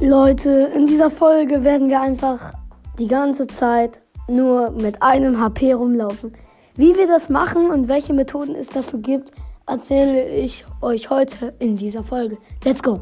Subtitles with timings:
[0.00, 2.52] Leute, in dieser Folge werden wir einfach
[2.98, 6.36] die ganze Zeit nur mit einem HP rumlaufen.
[6.74, 9.32] Wie wir das machen und welche Methoden es dafür gibt,
[9.66, 12.36] erzähle ich euch heute in dieser Folge.
[12.62, 13.00] Let's go!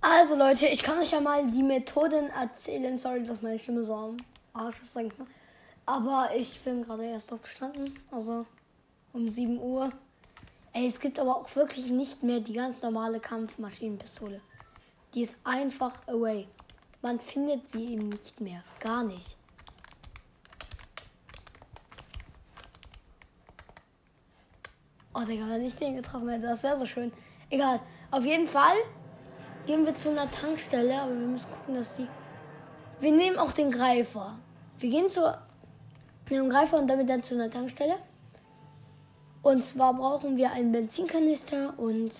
[0.00, 2.96] Also Leute, ich kann euch ja mal die Methoden erzählen.
[2.96, 4.16] Sorry, dass meine Stimme so am
[4.54, 5.26] Arsch ist, sag ich mal.
[5.84, 8.46] Aber ich bin gerade erst aufgestanden, also
[9.12, 9.90] um 7 Uhr.
[10.76, 14.40] Ey, es gibt aber auch wirklich nicht mehr die ganz normale Kampfmaschinenpistole.
[15.14, 16.48] Die ist einfach away.
[17.00, 18.64] Man findet sie eben nicht mehr.
[18.80, 19.36] Gar nicht.
[25.14, 27.12] Oh, Digga, wenn ich den getroffen hätte, das wäre so schön.
[27.50, 27.78] Egal.
[28.10, 28.76] Auf jeden Fall
[29.66, 32.08] gehen wir zu einer Tankstelle, aber wir müssen gucken, dass die.
[32.98, 34.36] Wir nehmen auch den Greifer.
[34.80, 35.38] Wir gehen zu
[36.30, 37.96] einem Greifer und damit dann zu einer Tankstelle.
[39.44, 42.12] Und zwar brauchen wir einen Benzinkanister und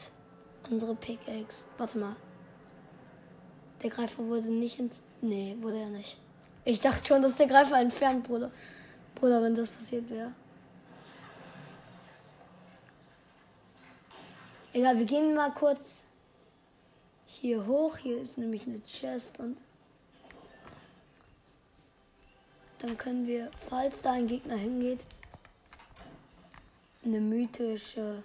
[0.70, 1.66] unsere Pickaxe.
[1.78, 2.16] Warte mal.
[3.82, 4.92] Der Greifer wurde nicht ent...
[5.22, 6.18] Nee, wurde er nicht.
[6.66, 8.52] Ich dachte schon, dass der Greifer entfernt wurde.
[9.14, 10.32] Bruder, wenn das passiert wäre.
[14.74, 16.04] Egal, wir gehen mal kurz
[17.24, 17.96] hier hoch.
[17.96, 19.56] Hier ist nämlich eine Chest und
[22.80, 25.00] dann können wir, falls da ein Gegner hingeht,
[27.04, 28.22] eine mythische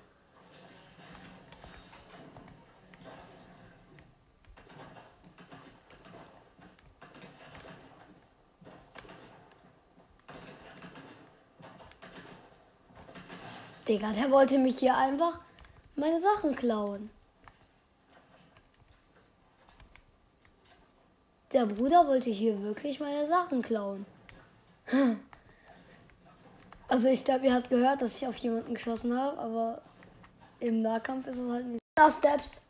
[13.88, 15.39] Digga, der wollte mich hier einfach
[15.95, 17.09] meine Sachen klauen.
[21.52, 24.05] Der Bruder wollte hier wirklich meine Sachen klauen.
[26.89, 29.81] Also ich glaube, ihr habt gehört, dass ich auf jemanden geschossen habe, aber
[30.59, 31.79] im Nahkampf ist es halt nicht.
[31.95, 32.61] Da Steps.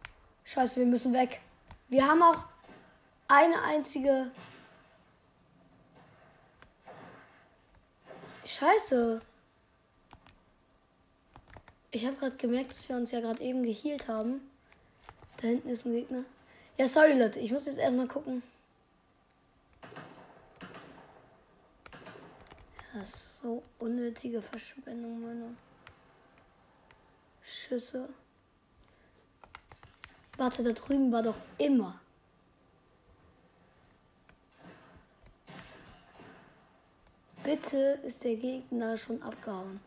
[0.43, 1.39] Scheiße, wir müssen weg.
[1.87, 2.43] Wir haben auch
[3.29, 4.29] eine einzige.
[8.45, 9.21] Scheiße.
[11.91, 14.41] Ich habe gerade gemerkt, dass wir uns ja gerade eben geheilt haben.
[15.37, 16.25] Da hinten ist ein Gegner.
[16.77, 18.43] Ja, sorry Leute, ich muss jetzt erstmal gucken.
[22.93, 25.51] Das ist so unnötige Verschwendung meiner
[27.43, 28.09] Schüsse.
[30.37, 31.99] Warte, da drüben war doch immer.
[37.43, 39.79] Bitte ist der Gegner schon abgehauen.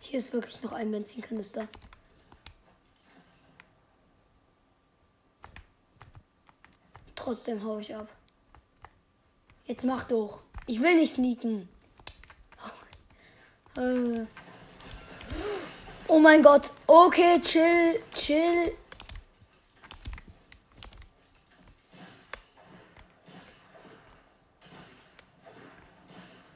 [0.00, 1.68] Hier ist wirklich noch ein Benzinkanister.
[7.30, 8.08] Trotzdem hau ich ab.
[9.64, 10.42] Jetzt mach doch.
[10.66, 11.68] Ich will nicht sneaken.
[13.76, 14.26] Äh.
[16.08, 16.72] Oh mein Gott.
[16.88, 18.72] Okay, chill, chill.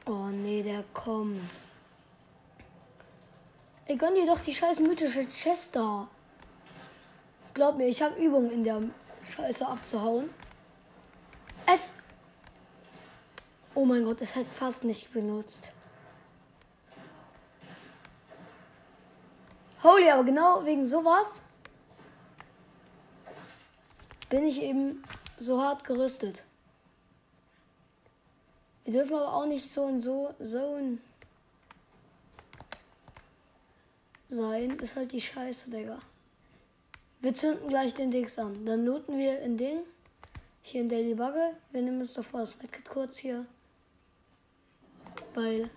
[0.07, 1.61] Oh nee, der kommt.
[3.87, 6.09] Ey, gönn dir doch die scheiß mythische Chester.
[7.55, 8.83] Glaub mir, ich habe Übung in der
[9.37, 10.31] Scheiße abzuhauen.
[11.67, 11.95] Es.
[13.85, 15.71] Oh mein Gott, es hat fast nicht benutzt.
[19.83, 21.43] Holy, aber genau wegen sowas
[24.31, 25.05] bin ich eben
[25.37, 26.45] so hart gerüstet.
[28.85, 30.81] Wir dürfen aber auch nicht so und so so
[34.31, 34.71] sein.
[34.79, 35.99] Ist halt die Scheiße, Digga.
[37.21, 38.65] Wir zünden gleich den Dings an.
[38.65, 39.81] Dann looten wir in Ding.
[40.63, 41.55] Hier in Daily Bugge.
[41.71, 43.45] Wir nehmen uns davor das Medkit kurz hier.
[45.35, 45.69] Weil.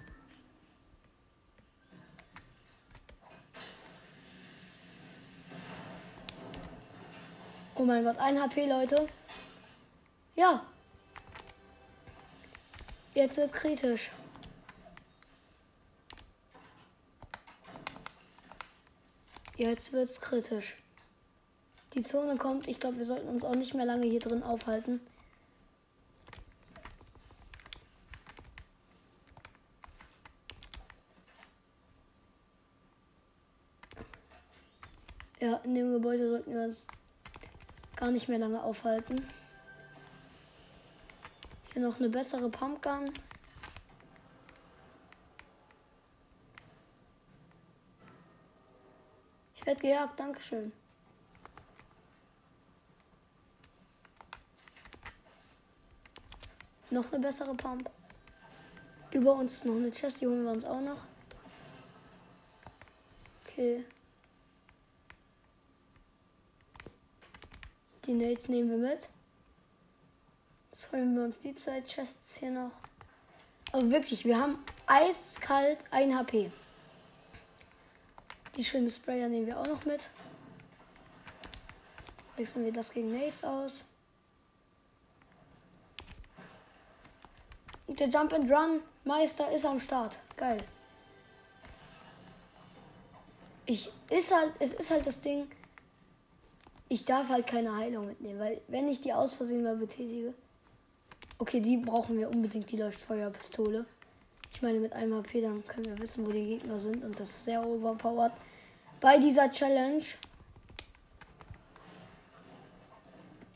[7.76, 9.08] Oh mein Gott, ein HP, Leute.
[10.36, 10.66] Ja.
[13.14, 14.12] Jetzt wird kritisch.
[19.58, 20.78] Jetzt wird's kritisch.
[21.96, 22.68] Die Zone kommt.
[22.68, 25.02] Ich glaube, wir sollten uns auch nicht mehr lange hier drin aufhalten.
[35.40, 36.88] Ja, in dem Gebäude sollten wir uns
[37.96, 39.28] gar nicht mehr lange aufhalten.
[41.72, 43.06] Hier noch eine bessere Pumpgun.
[49.56, 50.72] Ich werde gejagt, Dankeschön.
[56.90, 57.92] Noch eine bessere Pump.
[59.12, 61.02] Über uns ist noch eine Chest, die holen wir uns auch noch.
[63.46, 63.86] Okay.
[68.08, 69.10] Die Nades nehmen wir mit.
[70.72, 72.72] Jetzt holen wir uns die zwei Chests hier noch.
[73.74, 76.50] Aber wirklich, wir haben eiskalt 1 HP.
[78.56, 80.08] Die schöne Sprayer nehmen wir auch noch mit.
[82.38, 83.84] Wechseln wir das gegen Nades aus.
[87.88, 90.18] Und der Jump and Run Meister ist am Start.
[90.38, 90.64] Geil.
[93.66, 95.50] Ich ist halt, es ist halt das Ding.
[96.90, 100.34] Ich darf halt keine Heilung mitnehmen, weil wenn ich die aus Versehen mal betätige.
[101.38, 103.86] Okay, die brauchen wir unbedingt, die Leuchtfeuerpistole.
[104.54, 107.30] Ich meine, mit einem HP, dann können wir wissen, wo die Gegner sind und das
[107.30, 108.32] ist sehr overpowered.
[109.00, 110.04] Bei dieser Challenge.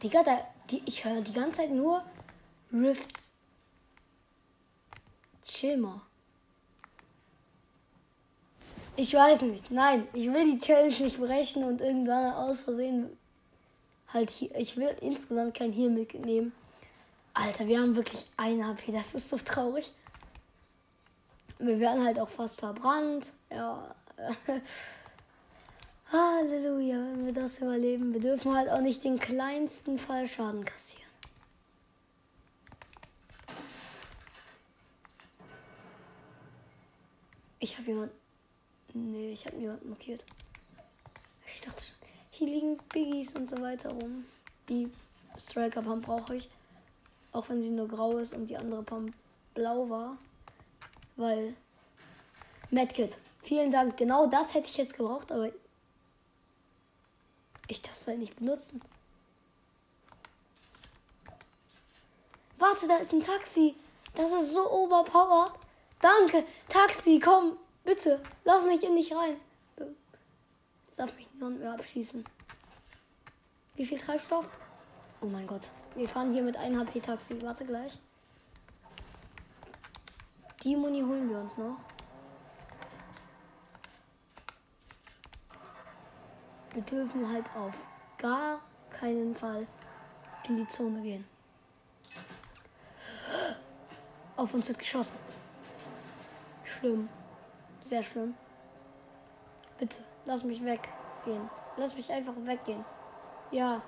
[0.04, 2.04] Digga, da, die, ich höre die ganze Zeit nur
[2.72, 3.12] Rift.
[5.78, 6.02] Mal.
[8.96, 9.70] Ich weiß nicht.
[9.70, 13.16] Nein, ich will die Challenge nicht brechen und irgendwann aus Versehen
[14.14, 14.56] halt hier.
[14.56, 16.54] Ich will insgesamt kein Heal mitnehmen.
[17.34, 18.92] Alter, wir haben wirklich ein HP.
[18.92, 19.92] Das ist so traurig.
[21.60, 23.32] Wir werden halt auch fast verbrannt.
[23.50, 23.96] Ja.
[26.12, 28.14] Halleluja, wenn wir das überleben.
[28.14, 31.02] Wir dürfen halt auch nicht den kleinsten Fallschaden kassieren.
[37.60, 38.16] Ich habe jemanden.
[38.94, 40.26] Nee, ich habe niemanden markiert.
[41.46, 42.01] Ich dachte schon,
[42.42, 44.26] hier liegen Biggies und so weiter rum.
[44.68, 44.92] Die
[45.38, 46.50] Striker Pump brauche ich.
[47.34, 49.14] Auch wenn sie nur grau ist und die andere Pump
[49.54, 50.18] blau war.
[51.18, 51.54] Weil.
[52.72, 53.20] Medkit.
[53.44, 53.96] Vielen Dank.
[53.96, 55.52] Genau das hätte ich jetzt gebraucht, aber
[57.68, 58.82] ich darf es halt nicht benutzen.
[62.58, 63.76] Warte, da ist ein Taxi.
[64.16, 65.54] Das ist so overpowered.
[66.00, 66.44] Danke.
[66.70, 67.58] Taxi, komm.
[67.84, 68.20] Bitte.
[68.46, 69.40] Lass mich in nicht rein.
[70.92, 72.26] Jetzt darf mich niemand mehr abschießen.
[73.76, 74.50] Wie viel Treibstoff?
[75.22, 75.70] Oh mein Gott.
[75.96, 77.42] Wir fahren hier mit 1 HP Taxi.
[77.42, 77.98] Warte gleich.
[80.64, 81.78] Die Muni holen wir uns noch.
[86.74, 88.60] Wir dürfen halt auf gar
[88.90, 89.66] keinen Fall
[90.50, 91.26] in die Zone gehen.
[94.36, 95.16] Auf uns wird geschossen.
[96.66, 97.08] Schlimm.
[97.80, 98.36] Sehr schlimm.
[99.80, 101.50] Bitte, lass mich weggehen.
[101.76, 102.86] Lass mich einfach weggehen.
[103.52, 103.82] Ja.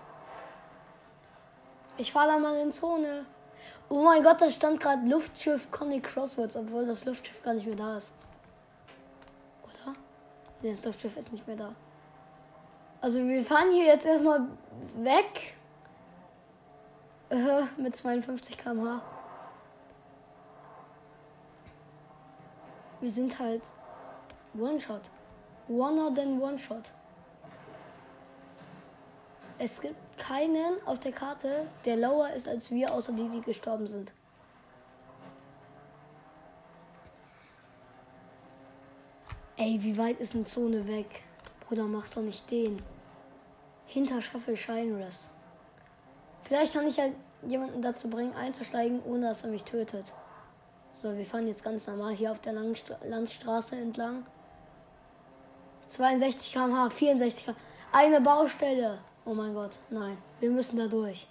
[1.97, 3.25] Ich fahre da mal in Zone.
[3.87, 7.77] Oh mein Gott, da stand gerade Luftschiff Conny Crosswords, obwohl das Luftschiff gar nicht mehr
[7.77, 8.13] da ist.
[9.63, 9.93] Oder?
[10.61, 11.73] Ne, das Luftschiff ist nicht mehr da.
[12.99, 14.41] Also wir fahren hier jetzt erstmal
[14.97, 15.55] weg.
[17.29, 19.01] Äh, mit 52 km/h.
[22.99, 23.63] Wir sind halt
[24.59, 25.09] One-Shot.
[25.68, 26.92] One than One-Shot.
[29.60, 33.88] Es gibt keinen auf der Karte, der lower ist als wir, außer die, die gestorben
[33.88, 34.13] sind.
[39.56, 41.24] Ey, wie weit ist eine Zone weg?
[41.62, 42.81] Bruder, mach doch nicht den.
[43.86, 45.30] Hinter Shuffle Shineless.
[46.42, 47.06] Vielleicht kann ich ja
[47.48, 50.13] jemanden dazu bringen, einzusteigen, ohne dass er mich tötet.
[50.93, 54.25] So, wir fahren jetzt ganz normal hier auf der Landstra Landstraße entlang.
[55.87, 57.55] 62 km/h, 64 km.
[57.91, 58.99] Eine Baustelle.
[59.25, 60.17] Oh mein Gott, nein.
[60.39, 61.27] Wir müssen da durch.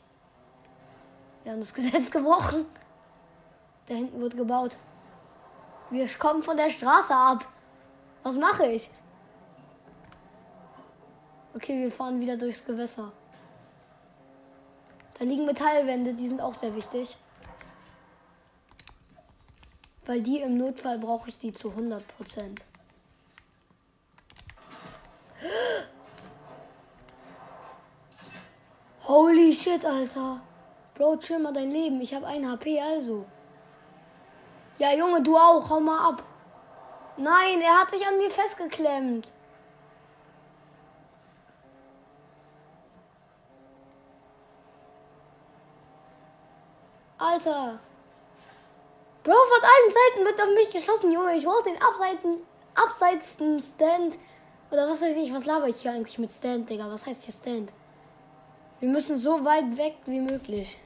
[1.42, 2.66] Wir haben das Gesetz gebrochen.
[3.87, 4.76] Da hinten wird gebaut.
[5.90, 7.47] Wir kommen von der Straße ab.
[8.23, 8.88] Was mache ich?
[11.54, 13.12] Okay, wir fahren wieder durchs Gewässer.
[15.18, 17.16] Da liegen Metallwände, die sind auch sehr wichtig.
[20.06, 22.64] Weil die im Notfall brauche ich die zu 100 Prozent.
[29.12, 30.40] Holy shit, Alter.
[30.95, 32.00] Bro, chill mal dein Leben.
[32.00, 33.26] Ich habe ein HP, also.
[34.78, 35.69] Ja, Junge, du auch.
[35.69, 36.23] Hau mal ab.
[37.19, 39.31] Nein, er hat sich an mir festgeklemmt.
[47.19, 47.81] Alter.
[49.25, 51.37] Bro, von allen Seiten wird auf mich geschossen, Junge.
[51.37, 52.40] Ich brauche den abseiten,
[52.75, 54.19] abseitsten Stand.
[54.71, 56.90] Oder was weiß ich, was laber ich hier eigentlich mit Stand, Digga?
[56.90, 57.75] Was heißt hier Stand?
[58.83, 60.77] Wir müssen so weit weg wie möglich.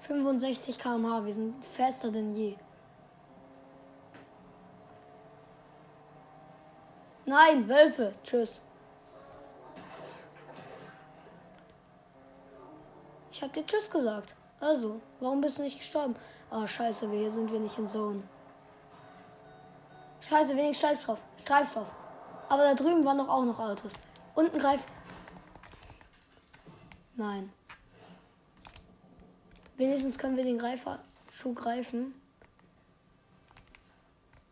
[0.00, 2.56] 65 km/h, wir sind fester denn je.
[7.26, 8.62] Nein, Wölfe, tschüss.
[13.30, 14.34] Ich hab dir Tschüss gesagt.
[14.60, 16.16] Also, warum bist du nicht gestorben?
[16.48, 18.22] Ah, scheiße, wir hier sind wir nicht in Zone.
[20.22, 21.22] Scheiße, wenig Streifstoff.
[21.38, 21.94] Streifstoff.
[22.48, 23.94] Aber da drüben waren doch auch noch Autos.
[24.34, 24.88] Unten greift.
[27.16, 27.52] Nein.
[29.76, 32.14] Wenigstens können wir den Greiferschuh greifen.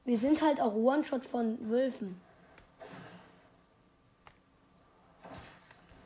[0.04, 2.20] Wir sind halt auch One-Shot von Wölfen.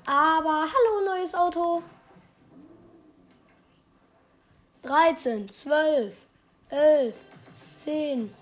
[0.06, 1.82] Aber hallo, neues Auto.
[4.82, 6.16] 13, 12,
[6.70, 7.14] 11,
[7.74, 8.34] 10,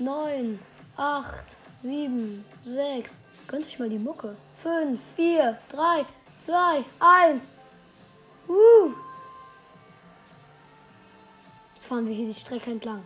[0.00, 0.58] 9,
[0.96, 3.18] 8, 7, 6.
[3.46, 4.34] Gönnt euch mal die Mucke.
[4.56, 6.06] 5, 4, 3,
[6.40, 7.50] 2, 1.
[8.48, 8.94] Uh.
[11.74, 13.02] Jetzt fahren wir hier die Strecke entlang.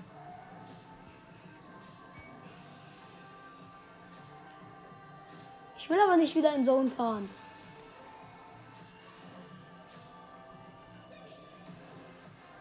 [5.76, 7.28] Ich will aber nicht wieder in Zone fahren.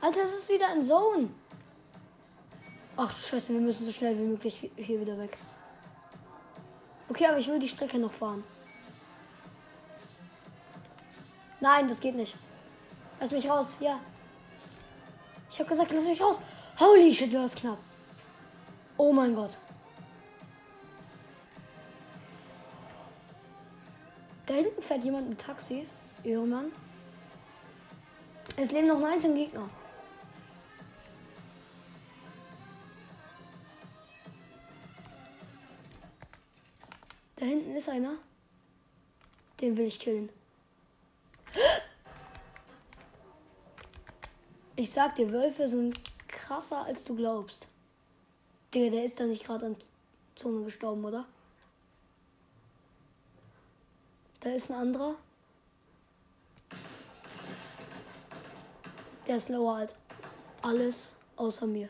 [0.02, 1.30] Alter, es ist wieder in Zone.
[2.96, 5.38] Ach, scheiße, wir müssen so schnell wie möglich hier wieder weg.
[7.10, 8.44] Okay, aber ich will die Strecke noch fahren.
[11.60, 12.36] Nein, das geht nicht.
[13.20, 14.00] Lass mich raus, ja.
[15.50, 16.42] Ich habe gesagt, lass mich raus.
[16.80, 17.80] Holy shit, du hast knapp.
[18.98, 19.58] Oh mein Gott.
[24.46, 25.88] Da hinten fährt jemand mit Taxi.
[26.24, 26.72] Ehrenmann.
[28.56, 29.70] Es leben noch 19 Gegner.
[37.38, 38.18] Da hinten ist einer.
[39.62, 40.30] Den will ich killen.
[44.76, 47.68] Ich sag dir, Wölfe sind krasser als du glaubst.
[48.74, 49.76] Digga, der ist da nicht gerade an
[50.36, 51.26] Zone gestorben, oder?
[54.40, 55.16] Da ist ein anderer.
[59.26, 59.96] Der ist lower als
[60.62, 61.90] alles außer mir.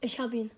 [0.00, 0.50] Ich hab ihn.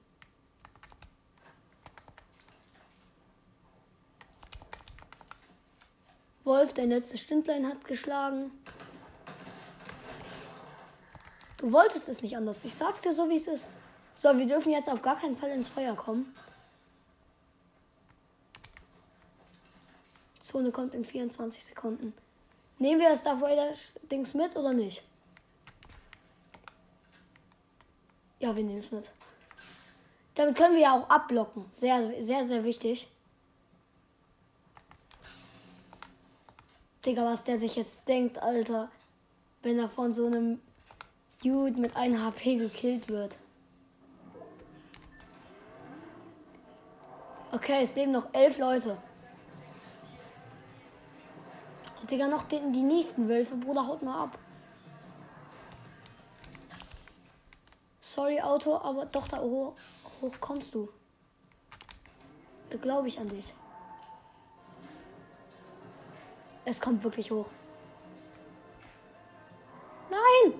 [6.44, 8.50] Wolf, dein letztes Stündlein hat geschlagen.
[11.58, 12.64] Du wolltest es nicht anders.
[12.64, 13.68] Ich sag's dir so, wie es ist.
[14.14, 16.34] So, wir dürfen jetzt auf gar keinen Fall ins Feuer kommen.
[20.38, 22.12] Zone kommt in 24 Sekunden.
[22.78, 23.72] Nehmen wir das Darth Vader
[24.10, 25.02] Dings mit oder nicht?
[28.40, 29.12] Ja, wir nehmen es mit.
[30.34, 31.64] Damit können wir ja auch abblocken.
[31.70, 33.08] Sehr, sehr, sehr wichtig.
[37.04, 38.90] Digga, was der sich jetzt denkt, Alter.
[39.62, 40.60] Wenn er von so einem
[41.42, 43.38] Dude mit einem HP gekillt wird.
[47.52, 48.96] Okay, es leben noch elf Leute.
[52.10, 53.56] Digga, noch die, die nächsten Wölfe.
[53.56, 54.38] Bruder, haut mal ab.
[58.00, 59.74] Sorry, Auto, aber doch da hoch,
[60.20, 60.88] hoch kommst du.
[62.70, 63.52] Da glaube ich an dich.
[66.64, 67.48] Es kommt wirklich hoch.
[70.10, 70.54] Nein!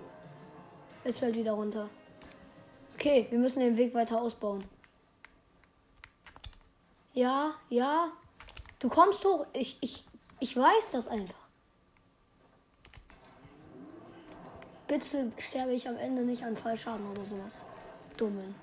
[1.05, 1.89] Es fällt wieder runter.
[2.95, 4.65] Okay, wir müssen den Weg weiter ausbauen.
[7.15, 8.13] Ja, ja.
[8.79, 9.47] Du kommst hoch.
[9.53, 10.05] Ich, ich,
[10.39, 11.41] ich weiß das einfach.
[14.87, 17.65] Bitte sterbe ich am Ende nicht an Fallschaden oder sowas.
[18.17, 18.55] Dummen.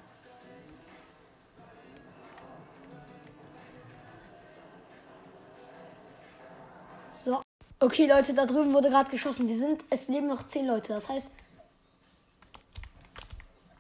[7.18, 7.42] So.
[7.80, 9.48] Okay, Leute, da drüben wurde gerade geschossen.
[9.48, 10.94] Wir sind, es leben noch zehn Leute.
[10.94, 11.30] Das heißt,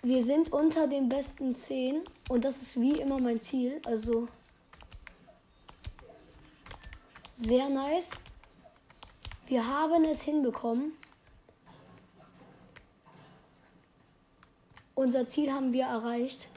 [0.01, 2.01] wir sind unter den besten zehn.
[2.29, 3.79] Und das ist wie immer mein Ziel.
[3.85, 4.27] Also
[7.35, 8.09] sehr nice.
[9.45, 10.93] Wir haben es hinbekommen.
[14.95, 16.47] Unser Ziel haben wir erreicht.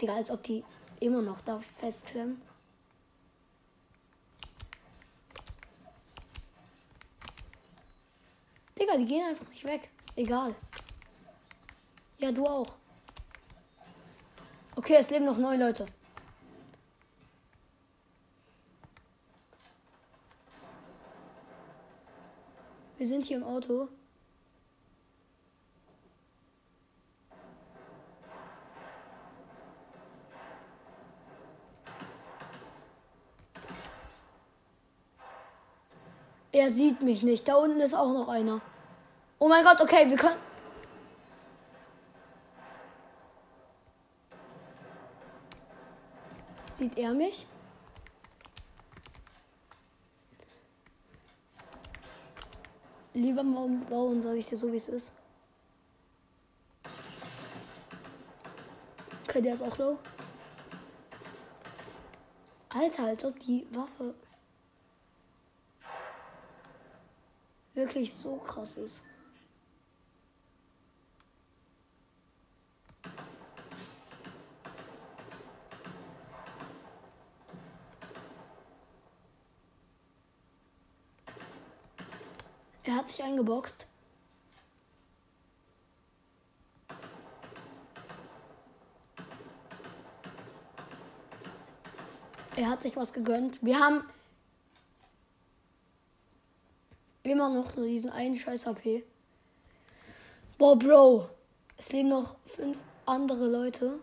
[0.00, 0.62] Digga, als ob die
[1.00, 2.45] immer noch da festklemmen.
[8.86, 9.88] Digga, die gehen einfach nicht weg.
[10.14, 10.54] Egal.
[12.18, 12.74] Ja, du auch.
[14.76, 15.86] Okay, es leben noch neun Leute.
[22.96, 23.88] Wir sind hier im Auto.
[36.52, 37.46] Er sieht mich nicht.
[37.48, 38.62] Da unten ist auch noch einer.
[39.38, 40.40] Oh mein Gott, okay, wir können.
[46.72, 47.46] Sieht er mich?
[53.14, 55.12] Lieber mal bauen, sage ich dir so, wie es ist.
[59.26, 59.98] Okay, der ist auch low.
[62.68, 64.14] Alter, als ob die Waffe
[67.74, 69.02] wirklich so krass ist.
[82.86, 83.84] Er hat sich eingeboxt.
[92.54, 93.62] Er hat sich was gegönnt.
[93.62, 94.04] Wir haben
[97.24, 99.04] immer noch nur diesen einen scheiß HP.
[100.56, 101.28] Boah, Bro.
[101.76, 103.98] Es leben noch fünf andere Leute.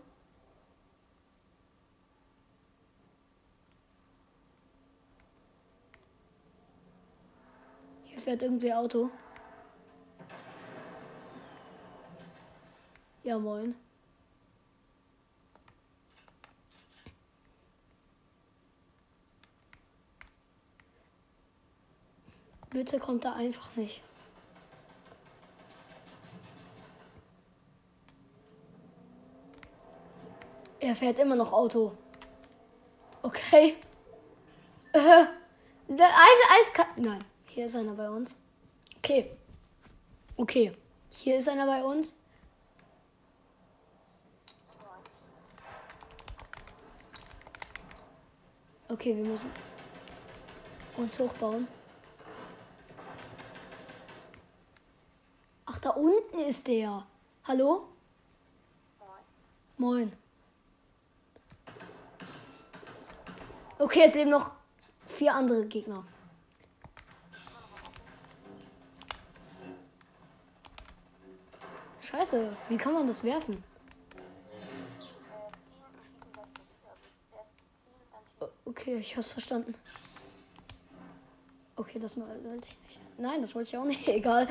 [8.24, 9.10] Fährt irgendwie Auto.
[13.22, 13.74] Ja, moin.
[22.70, 24.02] Bitte kommt da einfach nicht.
[30.80, 31.92] Er fährt immer noch Auto.
[33.22, 33.76] Okay.
[35.86, 37.22] Äh, Eis, Eis Nein,
[37.54, 38.36] hier ist einer bei uns.
[38.98, 39.30] Okay.
[40.36, 40.76] Okay.
[41.12, 42.16] Hier ist einer bei uns.
[48.88, 49.50] Okay, wir müssen
[50.96, 51.68] uns hochbauen.
[55.66, 57.06] Ach, da unten ist der.
[57.44, 57.88] Hallo?
[59.78, 60.12] Moin.
[63.78, 64.50] Okay, es leben noch
[65.06, 66.04] vier andere Gegner.
[72.14, 73.64] Scheiße, wie kann man das werfen?
[78.64, 79.74] Okay, ich hab's verstanden.
[81.74, 83.00] Okay, das wollte ich nicht.
[83.18, 84.06] Nein, das wollte ich auch nicht.
[84.08, 84.46] Egal.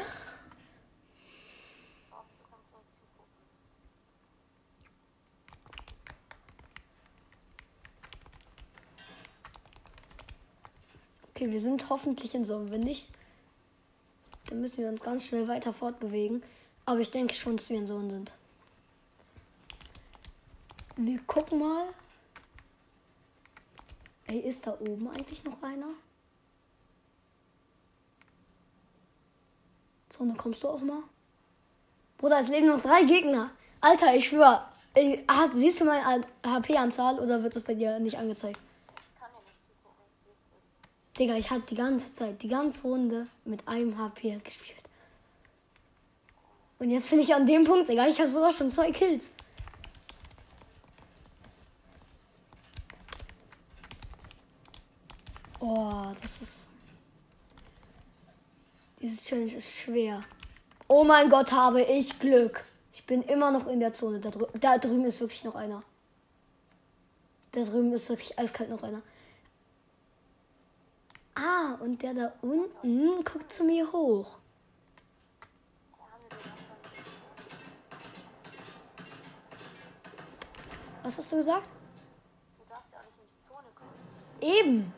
[11.30, 12.72] Okay, wir sind hoffentlich in Sonne.
[12.72, 13.10] Wenn nicht,
[14.48, 16.44] dann müssen wir uns ganz schnell weiter fortbewegen.
[16.86, 18.34] Aber ich denke schon, dass wir in Sonne sind.
[20.96, 21.88] Wir gucken mal.
[24.28, 25.90] Ey, ist da oben eigentlich noch einer?
[30.10, 31.04] So, dann kommst du auch mal.
[32.18, 33.52] Bruder, es leben noch drei Gegner.
[33.82, 34.70] Alter, ich schwör.
[34.94, 38.60] Ey, hast, siehst du meine HP-Anzahl oder wird es bei dir nicht angezeigt?
[41.18, 44.84] Digga, ich habe die ganze Zeit, die ganze Runde mit einem HP gespielt.
[46.80, 49.32] Und jetzt bin ich an dem Punkt, Digga, ich habe sogar schon zwei Kills.
[55.60, 56.70] Oh, das ist.
[59.02, 60.22] Diese Challenge ist schwer.
[60.90, 62.66] Oh mein Gott, habe ich Glück.
[62.94, 64.20] Ich bin immer noch in der Zone.
[64.20, 65.84] Da, drü da drüben ist wirklich noch einer.
[67.54, 69.02] Da drüben ist wirklich eiskalt noch einer.
[71.36, 74.38] Ah, und der da unten guckt zu mir hoch.
[81.04, 81.68] Was hast du gesagt?
[82.58, 83.92] Du darfst ja auch nicht in die Zone kommen.
[84.40, 84.94] Eben.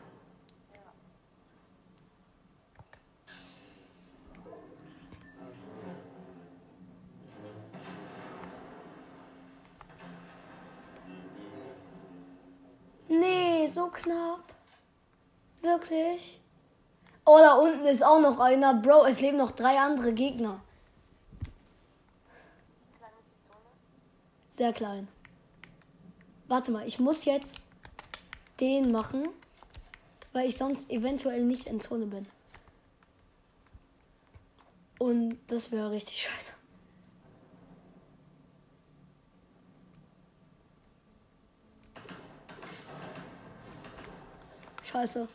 [13.08, 14.44] Nee, so knapp.
[15.60, 16.40] Wirklich?
[17.24, 18.74] Oh, da unten ist auch noch einer.
[18.74, 20.60] Bro, es leben noch drei andere Gegner.
[24.50, 25.08] Sehr klein.
[26.48, 27.56] Warte mal, ich muss jetzt
[28.60, 29.28] den machen,
[30.32, 32.26] weil ich sonst eventuell nicht in Zone bin.
[34.98, 36.54] Und das wäre richtig scheiße.
[44.84, 45.28] Scheiße.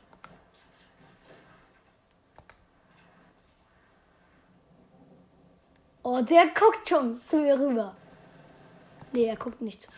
[6.03, 7.95] Oh, der guckt schon zu mir rüber.
[9.13, 9.89] Nee, er guckt nicht zu.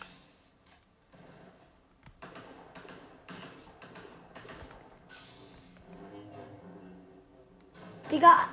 [8.14, 8.48] Digga.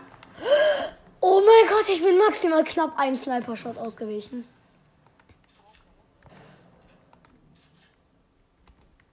[1.20, 4.48] Oh mein Gott, ich bin maximal knapp einem Sniper-Shot ausgewichen.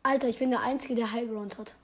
[0.03, 1.75] Alter, ich bin der Einzige, der Highground hat.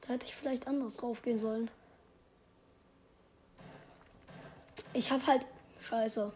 [0.00, 1.70] Da hätte ich vielleicht anders drauf gehen sollen.
[4.94, 5.46] Ich habe halt.
[5.78, 6.32] Scheiße.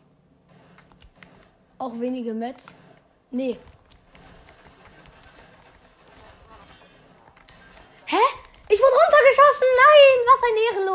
[1.78, 2.76] Auch wenige Mets.
[3.32, 3.58] Nee.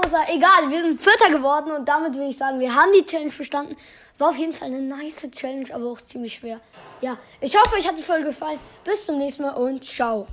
[0.09, 0.33] Ehrenloser.
[0.33, 3.75] Egal, wir sind Vierter geworden und damit würde ich sagen, wir haben die Challenge bestanden.
[4.17, 6.59] War auf jeden Fall eine nice Challenge, aber auch ziemlich schwer.
[7.01, 8.59] Ja, ich hoffe, euch hat die Folge gefallen.
[8.83, 10.27] Bis zum nächsten Mal und ciao.